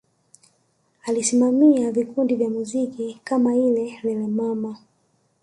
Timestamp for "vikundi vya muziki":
1.91-3.21